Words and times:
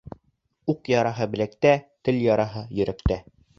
Уҡ 0.73 0.89
яраһы 0.91 1.27
беләктә, 1.35 1.75
тел 2.09 2.19
яраһы 2.25 2.67
йөрәктә. 2.81 3.23